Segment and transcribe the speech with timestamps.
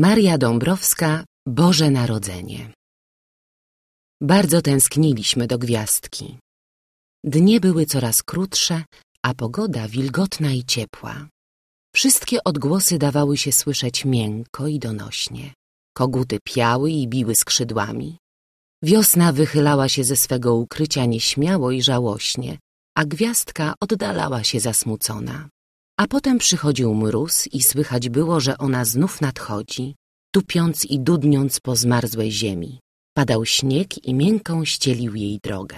[0.00, 2.72] Maria Dąbrowska Boże Narodzenie
[4.22, 6.38] Bardzo tęskniliśmy do gwiazdki.
[7.24, 8.84] Dnie były coraz krótsze,
[9.22, 11.28] a pogoda wilgotna i ciepła.
[11.94, 15.54] Wszystkie odgłosy dawały się słyszeć miękko i donośnie.
[15.96, 18.18] Koguty piały i biły skrzydłami.
[18.82, 22.58] Wiosna wychylała się ze swego ukrycia nieśmiało i żałośnie,
[22.98, 25.48] a gwiazdka oddalała się zasmucona.
[26.00, 29.94] A potem przychodził mróz i słychać było, że ona znów nadchodzi,
[30.34, 32.80] tupiąc i dudniąc po zmarzłej ziemi.
[33.16, 35.76] Padał śnieg i miękką ścielił jej drogę.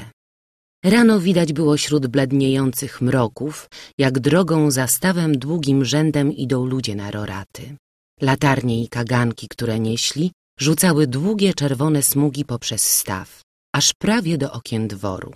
[0.84, 7.10] Rano widać było śród bledniejących mroków, jak drogą za stawem długim rzędem idą ludzie na
[7.10, 7.76] roraty.
[8.20, 13.40] Latarnie i kaganki, które nieśli, rzucały długie czerwone smugi poprzez staw,
[13.74, 15.32] aż prawie do okien dworu.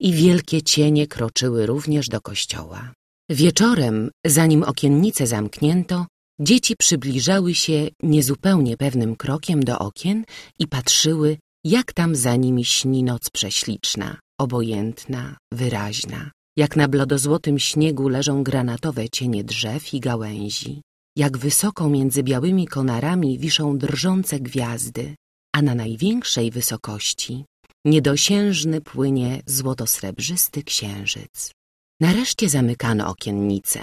[0.00, 2.92] I wielkie cienie kroczyły również do kościoła.
[3.32, 6.06] Wieczorem, zanim okiennice zamknięto,
[6.40, 10.24] dzieci przybliżały się niezupełnie pewnym krokiem do okien
[10.58, 18.08] i patrzyły, jak tam za nimi śni noc prześliczna, obojętna, wyraźna, jak na blodozłotym śniegu
[18.08, 20.82] leżą granatowe cienie drzew i gałęzi,
[21.16, 25.14] jak wysoko między białymi konarami wiszą drżące gwiazdy,
[25.54, 27.44] a na największej wysokości
[27.84, 31.52] niedosiężny płynie złotosrebrzysty księżyc.
[32.00, 33.80] Nareszcie zamykano okiennice.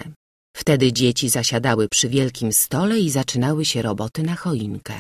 [0.56, 4.94] Wtedy dzieci zasiadały przy wielkim stole i zaczynały się roboty na choinkę.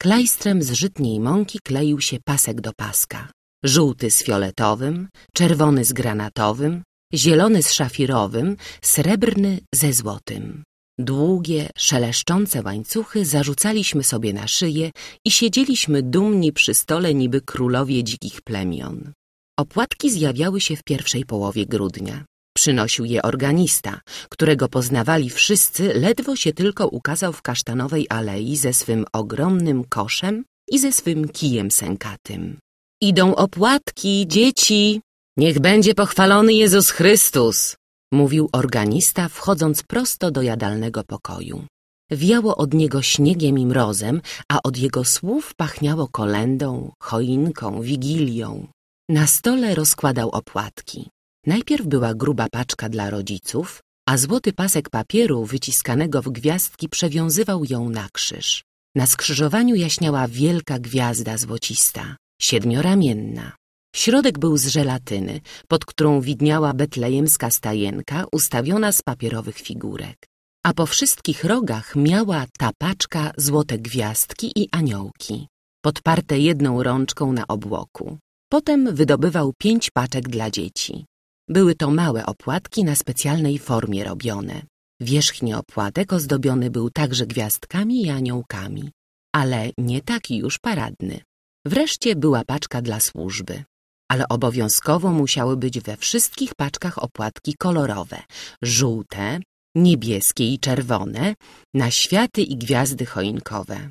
[0.00, 3.32] Klajstrem z żytniej mąki kleił się pasek do paska.
[3.64, 6.82] Żółty z fioletowym, czerwony z granatowym,
[7.14, 10.64] zielony z szafirowym, srebrny ze złotym.
[10.98, 14.90] Długie, szeleszczące łańcuchy zarzucaliśmy sobie na szyję
[15.26, 19.12] i siedzieliśmy dumni przy stole niby królowie dzikich plemion.
[19.58, 22.24] Opłatki zjawiały się w pierwszej połowie grudnia.
[22.54, 29.04] Przynosił je organista, którego poznawali wszyscy, ledwo się tylko ukazał w kasztanowej alei ze swym
[29.12, 32.58] ogromnym koszem i ze swym kijem sękatym.
[33.02, 35.00] Idą opłatki, dzieci!
[35.36, 37.76] Niech będzie pochwalony Jezus Chrystus!
[38.12, 41.66] Mówił organista, wchodząc prosto do jadalnego pokoju.
[42.10, 48.66] Wiało od niego śniegiem i mrozem, a od jego słów pachniało kolendą, choinką, wigilią.
[49.08, 51.10] Na stole rozkładał opłatki.
[51.46, 57.88] Najpierw była gruba paczka dla rodziców, a złoty pasek papieru wyciskanego w gwiazdki przewiązywał ją
[57.88, 58.62] na krzyż.
[58.94, 63.52] Na skrzyżowaniu jaśniała wielka gwiazda złocista, siedmioramienna.
[63.96, 70.16] Środek był z żelatyny, pod którą widniała betlejemska stajenka ustawiona z papierowych figurek.
[70.64, 75.48] A po wszystkich rogach miała ta paczka złote gwiazdki i aniołki,
[75.84, 78.18] podparte jedną rączką na obłoku.
[78.50, 81.04] Potem wydobywał pięć paczek dla dzieci.
[81.52, 84.62] Były to małe opłatki na specjalnej formie robione.
[85.00, 88.90] Wierzchni opłatek ozdobiony był także gwiazdkami i aniołkami,
[89.34, 91.20] ale nie taki już paradny.
[91.66, 93.64] Wreszcie była paczka dla służby,
[94.10, 98.22] ale obowiązkowo musiały być we wszystkich paczkach opłatki kolorowe,
[98.62, 99.40] żółte,
[99.74, 101.34] niebieskie i czerwone,
[101.74, 103.90] na światy i gwiazdy choinkowe.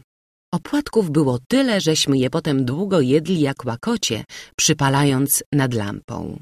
[0.54, 4.24] Opłatków było tyle, żeśmy je potem długo jedli jak łakocie,
[4.56, 6.42] przypalając nad lampą.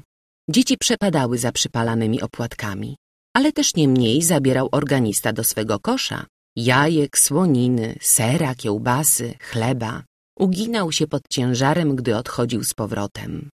[0.50, 2.96] Dzieci przepadały za przypalanymi opłatkami,
[3.36, 10.04] ale też nie mniej zabierał organista do swego kosza jajek, słoniny, sera, kiełbasy, chleba.
[10.38, 13.48] Uginał się pod ciężarem, gdy odchodził z powrotem.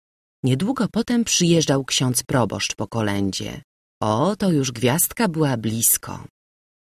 [0.44, 3.62] Niedługo potem przyjeżdżał ksiądz proboszcz po kolędzie.
[4.02, 6.26] O, to już gwiazdka była blisko.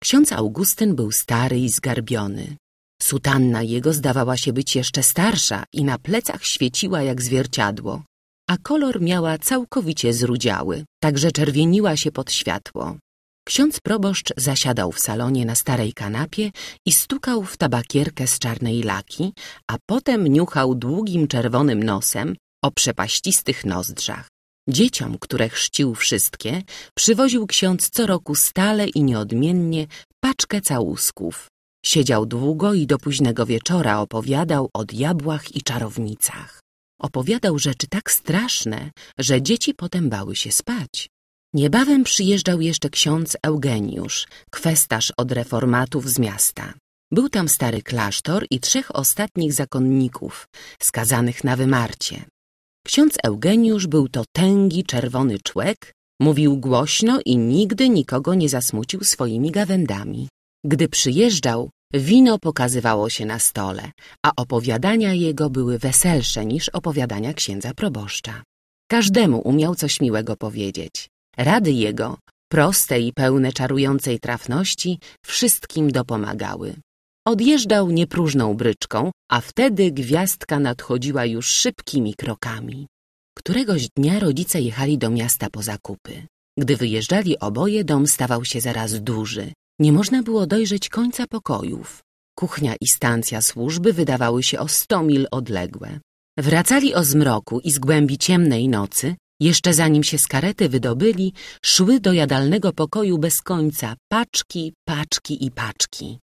[0.03, 2.57] Ksiądz Augustyn był stary i zgarbiony.
[3.03, 8.03] Sutanna jego zdawała się być jeszcze starsza i na plecach świeciła jak zwierciadło
[8.53, 12.97] a kolor miała całkowicie zrudziały, także czerwieniła się pod światło.
[13.47, 16.51] Ksiądz proboszcz zasiadał w salonie na starej kanapie
[16.87, 19.33] i stukał w tabakierkę z czarnej laki,
[19.71, 24.29] a potem niuchał długim czerwonym nosem o przepaścistych nozdrzach.
[24.69, 26.63] Dzieciom, które chrzcił wszystkie,
[26.97, 29.87] przywoził ksiądz co roku stale i nieodmiennie
[30.21, 31.49] paczkę całusków.
[31.85, 36.62] Siedział długo i do późnego wieczora opowiadał o diabłach i czarownicach.
[37.03, 41.09] Opowiadał rzeczy tak straszne, że dzieci potem bały się spać.
[41.55, 46.75] Niebawem przyjeżdżał jeszcze ksiądz Eugeniusz, kwestarz od reformatów z miasta.
[47.13, 50.47] Był tam stary klasztor i trzech ostatnich zakonników,
[50.83, 52.25] skazanych na wymarcie.
[52.87, 59.51] Ksiądz Eugeniusz był to tęgi, czerwony człek, mówił głośno i nigdy nikogo nie zasmucił swoimi
[59.51, 60.29] gawędami.
[60.65, 63.93] Gdy przyjeżdżał, Wino pokazywało się na stole,
[64.27, 68.43] a opowiadania jego były weselsze niż opowiadania księdza proboszcza.
[68.91, 71.09] Każdemu umiał coś miłego powiedzieć.
[71.37, 72.19] Rady jego,
[72.51, 76.75] proste i pełne czarującej trafności, wszystkim dopomagały.
[77.27, 82.87] Odjeżdżał niepróżną bryczką, a wtedy gwiazdka nadchodziła już szybkimi krokami.
[83.39, 86.27] Któregoś dnia rodzice jechali do miasta po zakupy.
[86.59, 89.53] Gdy wyjeżdżali oboje, dom stawał się zaraz duży.
[89.79, 92.03] Nie można było dojrzeć końca pokojów.
[92.39, 96.01] Kuchnia i stacja służby wydawały się o sto mil odległe.
[96.39, 101.33] Wracali o zmroku i z głębi ciemnej nocy, jeszcze zanim się z karety wydobyli,
[101.65, 106.19] szły do jadalnego pokoju bez końca paczki, paczki i paczki.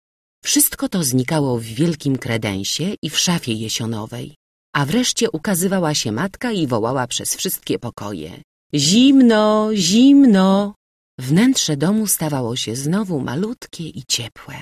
[0.43, 4.35] Wszystko to znikało w wielkim kredensie i w szafie jesionowej,
[4.75, 8.41] a wreszcie ukazywała się matka i wołała przez wszystkie pokoje.
[8.73, 10.73] Zimno, zimno!
[11.19, 14.55] Wnętrze domu stawało się znowu malutkie i ciepłe.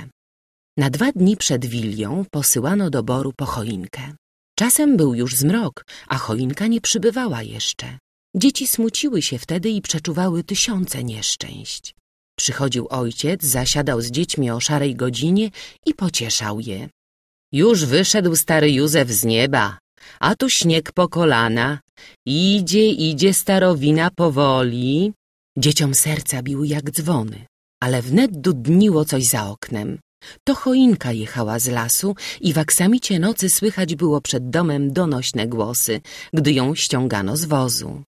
[0.77, 4.15] Na dwa dni przed wilią posyłano do boru po choinkę.
[4.59, 7.97] Czasem był już zmrok, a choinka nie przybywała jeszcze.
[8.35, 11.95] Dzieci smuciły się wtedy i przeczuwały tysiące nieszczęść.
[12.37, 15.49] Przychodził ojciec, zasiadał z dziećmi o szarej godzinie
[15.85, 16.89] i pocieszał je.
[17.51, 19.77] Już wyszedł stary Józef z nieba,
[20.19, 21.79] a tu śnieg po kolana.
[22.25, 25.13] Idzie, idzie starowina powoli.
[25.57, 27.45] Dzieciom serca biły jak dzwony,
[27.83, 29.99] ale wnet dudniło coś za oknem.
[30.43, 36.01] To choinka jechała z lasu i w aksamicie nocy słychać było przed domem donośne głosy,
[36.33, 38.03] gdy ją ściągano z wozu.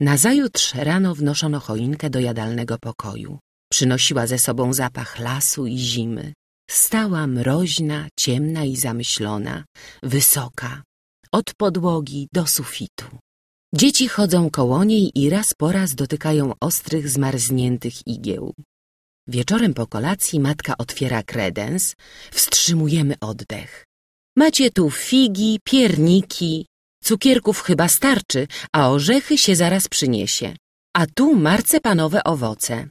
[0.00, 3.38] Nazajutrz rano wnoszono choinkę do jadalnego pokoju.
[3.72, 6.32] Przynosiła ze sobą zapach lasu i zimy.
[6.70, 9.64] Stała mroźna, ciemna i zamyślona,
[10.02, 10.82] wysoka,
[11.32, 13.06] od podłogi do sufitu.
[13.74, 18.54] Dzieci chodzą koło niej i raz po raz dotykają ostrych, zmarzniętych igieł.
[19.26, 21.96] Wieczorem po kolacji matka otwiera kredens,
[22.30, 23.86] wstrzymujemy oddech.
[24.36, 26.66] Macie tu figi, pierniki,
[27.04, 30.56] cukierków chyba starczy, a orzechy się zaraz przyniesie.
[30.96, 32.88] A tu marcepanowe owoce.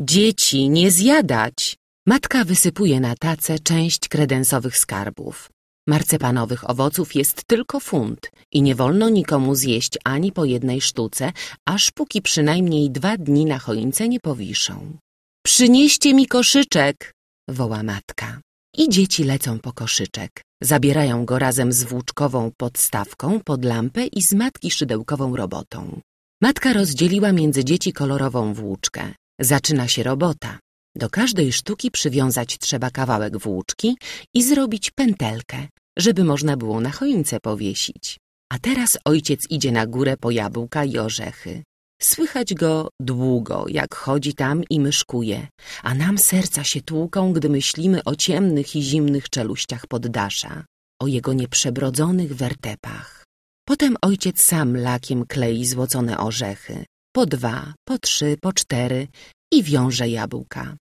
[0.00, 1.76] Dzieci, nie zjadać!
[2.06, 5.50] Matka wysypuje na tacę część kredensowych skarbów.
[5.88, 11.32] Marcepanowych owoców jest tylko funt i nie wolno nikomu zjeść ani po jednej sztuce,
[11.68, 14.96] aż póki przynajmniej dwa dni na choince nie powiszą.
[15.44, 17.12] Przynieście mi koszyczek,
[17.48, 18.40] woła matka.
[18.76, 20.30] I dzieci lecą po koszyczek.
[20.62, 26.00] Zabierają go razem z włóczkową podstawką pod lampę i z matki szydełkową robotą.
[26.42, 29.14] Matka rozdzieliła między dzieci kolorową włóczkę.
[29.40, 30.58] Zaczyna się robota.
[30.96, 33.96] Do każdej sztuki przywiązać trzeba kawałek włóczki
[34.34, 35.68] i zrobić pętelkę,
[35.98, 38.18] żeby można było na choince powiesić.
[38.52, 41.62] A teraz ojciec idzie na górę po jabłka i orzechy.
[42.02, 45.48] Słychać go długo, jak chodzi tam i myszkuje,
[45.82, 50.64] a nam serca się tłuką, gdy myślimy o ciemnych i zimnych czeluściach poddasza,
[51.02, 53.24] o jego nieprzebrodzonych wertepach.
[53.68, 59.08] Potem ojciec sam lakiem klei złocone orzechy, po dwa, po trzy, po cztery
[59.52, 60.76] i wiąże jabłka.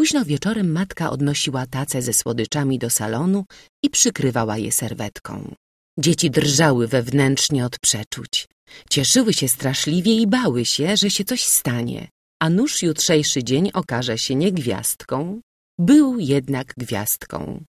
[0.00, 3.44] Późno wieczorem matka odnosiła tacę ze słodyczami do salonu
[3.82, 5.54] i przykrywała je serwetką.
[5.98, 8.48] Dzieci drżały wewnętrznie od przeczuć.
[8.90, 12.08] Cieszyły się straszliwie i bały się, że się coś stanie,
[12.42, 15.40] a nuż jutrzejszy dzień okaże się nie gwiazdką.
[15.78, 17.64] Był jednak gwiazdką.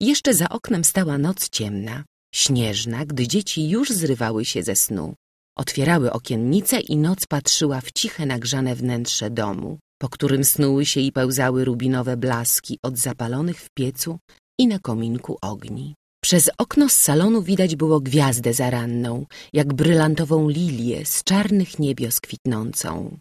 [0.00, 2.04] Jeszcze za oknem stała noc ciemna,
[2.34, 5.14] śnieżna, gdy dzieci już zrywały się ze snu.
[5.56, 11.12] Otwierały okiennice i noc patrzyła w ciche nagrzane wnętrze domu, po którym snuły się i
[11.12, 14.18] pełzały rubinowe blaski od zapalonych w piecu
[14.58, 15.94] i na kominku ogni.
[16.24, 23.18] Przez okno z salonu widać było gwiazdę zaranną, jak brylantową lilię z czarnych niebios kwitnącą.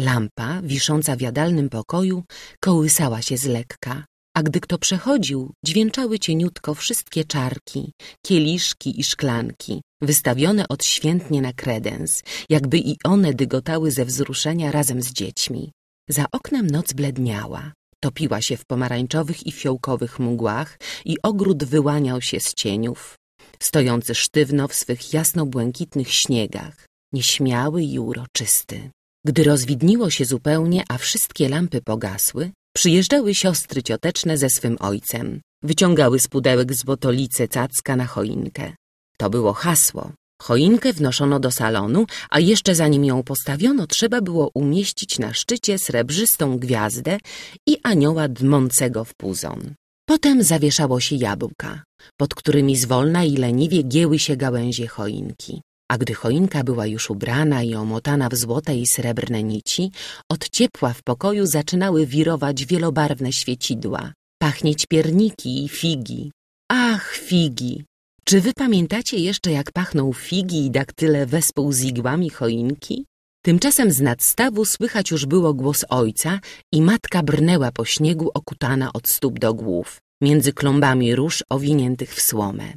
[0.00, 2.24] Lampa, wisząca w jadalnym pokoju,
[2.60, 4.04] kołysała się z lekka,
[4.36, 7.92] a gdy kto przechodził, dźwięczały cieniutko wszystkie czarki,
[8.26, 15.12] kieliszki i szklanki, wystawione odświętnie na kredens, jakby i one dygotały ze wzruszenia razem z
[15.12, 15.72] dziećmi.
[16.08, 22.40] Za oknem noc bledniała, topiła się w pomarańczowych i fiołkowych mgłach i ogród wyłaniał się
[22.40, 23.14] z cieniów,
[23.60, 28.90] stojący sztywno w swych jasno-błękitnych śniegach, nieśmiały i uroczysty.
[29.26, 35.40] Gdy rozwidniło się zupełnie, a wszystkie lampy pogasły, przyjeżdżały siostry cioteczne ze swym ojcem.
[35.62, 38.72] Wyciągały z pudełek z botolice cacka na choinkę.
[39.18, 40.12] To było hasło.
[40.46, 46.58] Choinkę wnoszono do salonu, a jeszcze zanim ją postawiono, trzeba było umieścić na szczycie srebrzystą
[46.58, 47.18] gwiazdę
[47.66, 49.74] i anioła dmącego w puzon.
[50.08, 51.82] Potem zawieszało się jabłka,
[52.16, 55.62] pod którymi zwolna i leniwie gieły się gałęzie choinki.
[55.92, 59.90] A gdy choinka była już ubrana i omotana w złote i srebrne nici,
[60.28, 66.32] od ciepła w pokoju zaczynały wirować wielobarwne świecidła, pachnieć pierniki i figi.
[66.70, 67.84] Ach, figi!
[68.26, 73.06] Czy wy pamiętacie jeszcze, jak pachną figi i daktyle wespół z igłami choinki?
[73.44, 76.40] Tymczasem z nadstawu słychać już było głos ojca
[76.72, 80.00] i matka brnęła po śniegu okutana od stóp do głów.
[80.22, 82.72] między klombami róż owiniętych w słomę.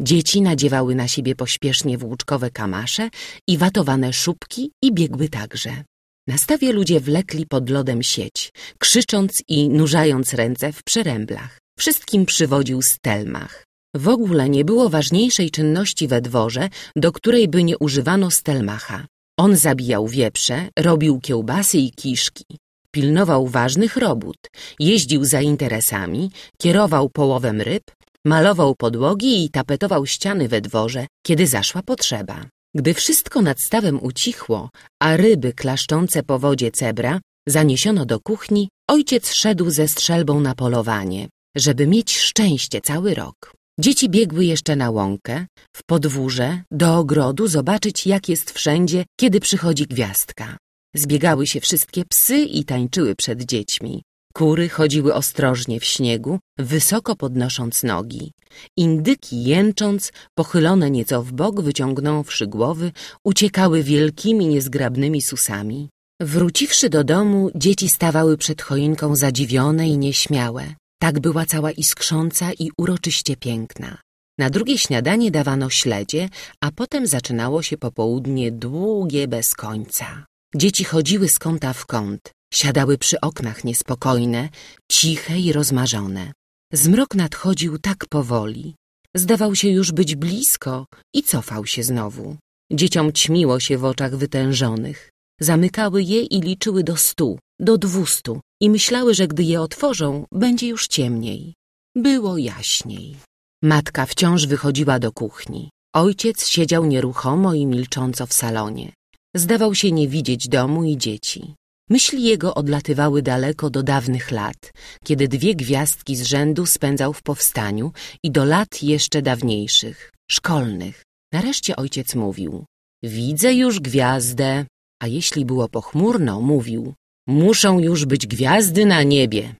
[0.00, 3.10] Dzieci nadziewały na siebie pośpiesznie włóczkowe kamasze
[3.48, 5.84] i watowane szubki i biegły także.
[6.26, 11.58] Na stawie ludzie wlekli pod lodem sieć, krzycząc i nurzając ręce w przeręblach.
[11.78, 13.71] Wszystkim przywodził stelmach.
[13.96, 19.06] W ogóle nie było ważniejszej czynności we dworze, do której by nie używano stelmacha.
[19.38, 22.44] On zabijał wieprze, robił kiełbasy i kiszki.
[22.90, 24.36] Pilnował ważnych robót,
[24.78, 27.82] jeździł za interesami, kierował połowem ryb,
[28.26, 32.46] malował podłogi i tapetował ściany we dworze, kiedy zaszła potrzeba.
[32.74, 34.70] Gdy wszystko nad stawem ucichło,
[35.02, 41.28] a ryby klaszczące po wodzie cebra zaniesiono do kuchni, ojciec szedł ze strzelbą na polowanie,
[41.56, 43.61] żeby mieć szczęście cały rok.
[43.80, 49.86] Dzieci biegły jeszcze na łąkę, w podwórze, do ogrodu zobaczyć, jak jest wszędzie, kiedy przychodzi
[49.86, 50.56] gwiazdka.
[50.94, 54.02] Zbiegały się wszystkie psy i tańczyły przed dziećmi.
[54.34, 58.32] Kury chodziły ostrożnie w śniegu, wysoko podnosząc nogi.
[58.76, 62.92] Indyki, jęcząc, pochylone nieco w bok, wyciągnąwszy głowy,
[63.24, 65.88] uciekały wielkimi, niezgrabnymi susami.
[66.20, 70.74] Wróciwszy do domu, dzieci stawały przed choinką zadziwione i nieśmiałe.
[71.02, 73.98] Tak była cała iskrząca i uroczyście piękna.
[74.38, 76.28] Na drugie śniadanie dawano śledzie,
[76.60, 80.24] a potem zaczynało się popołudnie długie bez końca.
[80.54, 84.48] Dzieci chodziły z kąta w kąt, siadały przy oknach niespokojne,
[84.92, 86.32] ciche i rozmarzone.
[86.72, 88.74] Zmrok nadchodził tak powoli.
[89.16, 92.36] Zdawał się już być blisko i cofał się znowu.
[92.72, 95.11] Dzieciom ćmiło się w oczach wytężonych.
[95.42, 100.68] Zamykały je i liczyły do stu, do dwustu i myślały, że gdy je otworzą, będzie
[100.68, 101.54] już ciemniej.
[101.96, 103.16] Było jaśniej.
[103.62, 105.70] Matka wciąż wychodziła do kuchni.
[105.94, 108.92] Ojciec siedział nieruchomo i milcząco w salonie.
[109.36, 111.54] Zdawał się nie widzieć domu i dzieci.
[111.90, 114.72] Myśli jego odlatywały daleko do dawnych lat,
[115.04, 121.02] kiedy dwie gwiazdki z rzędu spędzał w powstaniu i do lat jeszcze dawniejszych, szkolnych.
[121.32, 122.64] Nareszcie ojciec mówił,
[123.02, 124.66] widzę już gwiazdę,
[125.02, 126.94] a jeśli było pochmurno, mówił,
[127.26, 129.54] muszą już być gwiazdy na niebie.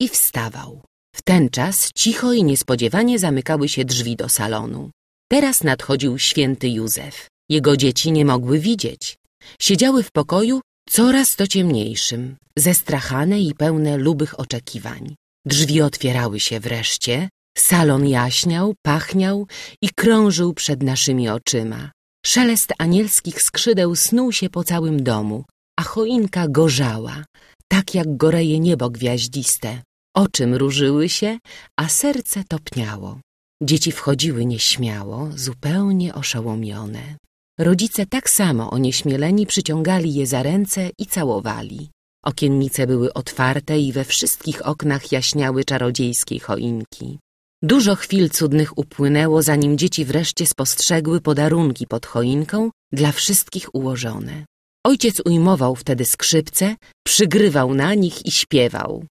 [0.00, 0.82] I wstawał.
[1.16, 4.90] W ten czas cicho i niespodziewanie zamykały się drzwi do salonu.
[5.30, 7.28] Teraz nadchodził święty Józef.
[7.50, 9.16] Jego dzieci nie mogły widzieć.
[9.60, 15.14] Siedziały w pokoju coraz to ciemniejszym, zestrachane i pełne lubych oczekiwań.
[15.46, 19.46] Drzwi otwierały się wreszcie, salon jaśniał, pachniał
[19.82, 21.90] i krążył przed naszymi oczyma.
[22.26, 25.44] Szelest anielskich skrzydeł snuł się po całym domu,
[25.78, 27.24] a choinka gorzała,
[27.68, 29.82] tak jak goreje niebo gwiaździste.
[30.16, 31.38] Oczy mrużyły się,
[31.78, 33.20] a serce topniało.
[33.62, 37.16] Dzieci wchodziły nieśmiało, zupełnie oszołomione.
[37.58, 41.90] Rodzice tak samo onieśmieleni przyciągali je za ręce i całowali.
[42.24, 47.18] Okiennice były otwarte i we wszystkich oknach jaśniały czarodziejskiej choinki.
[47.62, 54.44] Dużo chwil cudnych upłynęło, zanim dzieci wreszcie spostrzegły podarunki pod choinką, dla wszystkich ułożone.
[54.86, 56.76] Ojciec ujmował wtedy skrzypce,
[57.06, 59.04] przygrywał na nich i śpiewał.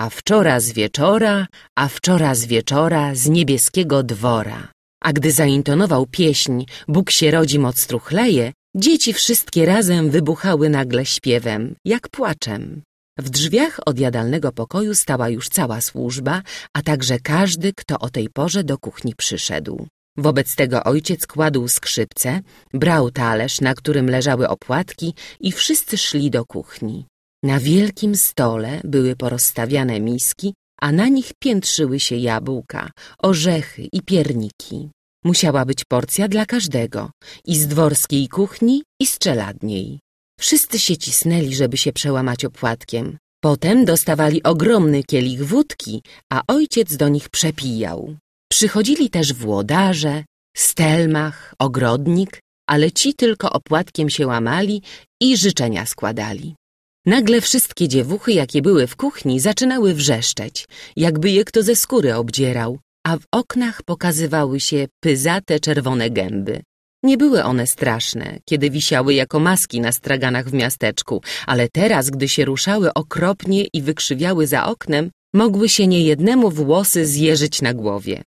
[0.00, 1.46] A wczora z wieczora,
[1.78, 4.72] a wczora z wieczora z niebieskiego dwora.
[5.02, 11.74] A gdy zaintonował pieśń Bóg się rodzi, moc truchleje, dzieci wszystkie razem wybuchały nagle śpiewem,
[11.84, 12.82] jak płaczem.
[13.18, 16.42] W drzwiach od jadalnego pokoju stała już cała służba,
[16.72, 19.86] a także każdy, kto o tej porze do kuchni przyszedł.
[20.16, 22.40] Wobec tego ojciec kładł skrzypce,
[22.74, 27.06] brał talerz, na którym leżały opłatki i wszyscy szli do kuchni.
[27.42, 34.90] Na wielkim stole były porozstawiane miski, a na nich piętrzyły się jabłka, orzechy i pierniki.
[35.24, 37.10] Musiała być porcja dla każdego,
[37.46, 39.98] i z dworskiej kuchni, i z czeladniej.
[40.40, 43.18] Wszyscy się cisnęli, żeby się przełamać opłatkiem.
[43.42, 46.02] Potem dostawali ogromny kielich wódki,
[46.32, 48.16] a ojciec do nich przepijał.
[48.52, 50.24] Przychodzili też włodarze,
[50.56, 54.82] stelmach, ogrodnik, ale ci tylko opłatkiem się łamali
[55.22, 56.54] i życzenia składali.
[57.06, 60.64] Nagle wszystkie dziewuchy, jakie były w kuchni, zaczynały wrzeszczeć,
[60.96, 66.62] jakby je kto ze skóry obdzierał, a w oknach pokazywały się pyzate czerwone gęby.
[67.02, 72.28] Nie były one straszne, kiedy wisiały jako maski na straganach w miasteczku, ale teraz, gdy
[72.28, 78.22] się ruszały okropnie i wykrzywiały za oknem, mogły się niejednemu włosy zjeżyć na głowie.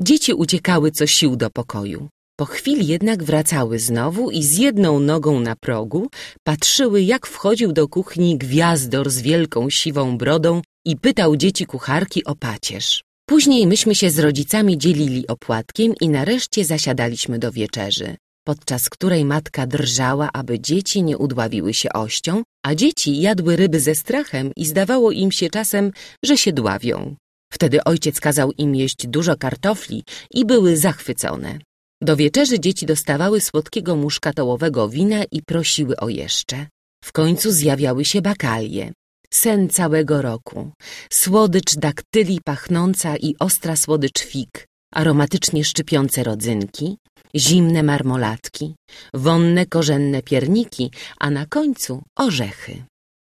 [0.00, 2.08] Dzieci uciekały co sił do pokoju.
[2.36, 6.08] Po chwili jednak wracały znowu i z jedną nogą na progu
[6.44, 12.34] patrzyły, jak wchodził do kuchni gwiazdor z wielką siwą brodą i pytał dzieci kucharki o
[12.34, 13.02] pacierz.
[13.26, 18.16] Później myśmy się z rodzicami dzielili opłatkiem i nareszcie zasiadaliśmy do wieczerzy,
[18.46, 23.94] podczas której matka drżała, aby dzieci nie udławiły się ością, a dzieci jadły ryby ze
[23.94, 25.92] strachem i zdawało im się czasem,
[26.24, 27.16] że się dławią.
[27.52, 30.04] Wtedy ojciec kazał im jeść dużo kartofli
[30.34, 31.58] i były zachwycone.
[32.02, 36.66] Do wieczerzy dzieci dostawały słodkiego muszkatołowego wina i prosiły o jeszcze.
[37.04, 38.92] W końcu zjawiały się bakalie.
[39.30, 40.70] Sen całego roku.
[41.10, 44.66] Słodycz daktyli pachnąca i ostra słodycz fig.
[44.94, 46.98] Aromatycznie szczypiące rodzynki.
[47.36, 48.74] Zimne marmolatki.
[49.14, 52.84] Wonne korzenne pierniki, a na końcu orzechy.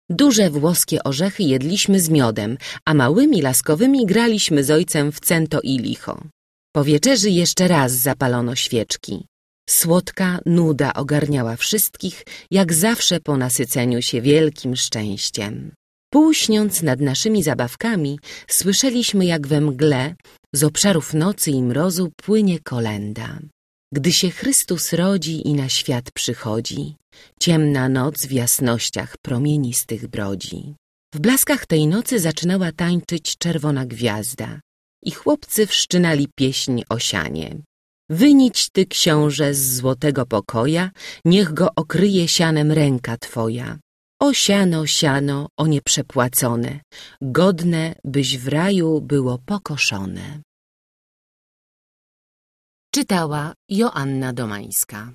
[0.10, 5.78] Duże włoskie orzechy jedliśmy z miodem, a małymi laskowymi graliśmy z ojcem w cento i
[5.78, 6.22] licho.
[6.76, 9.26] Po wieczerzy jeszcze raz zapalono świeczki.
[9.70, 15.72] Słodka nuda ogarniała wszystkich, jak zawsze po nasyceniu się wielkim szczęściem.
[16.14, 20.16] Półśniąc nad naszymi zabawkami, słyszeliśmy jak we mgle
[20.54, 23.40] z obszarów nocy i mrozu płynie kolenda.
[23.94, 26.96] Gdy się Chrystus rodzi i na świat przychodzi,
[27.40, 30.76] ciemna noc w jasnościach promienistych brodzi.
[31.16, 34.60] W blaskach tej nocy zaczynała tańczyć czerwona gwiazda
[35.04, 37.58] i chłopcy wszczynali pieśń o sianie.
[38.10, 40.92] Wynić ty, książę, z złotego pokoja,
[41.26, 43.80] niech go okryje sianem ręka twoja.
[44.22, 46.82] O siano, siano, o nieprzepłacone,
[47.22, 50.42] godne, byś w raju było pokoszone.
[52.94, 55.14] Czytała Joanna Domańska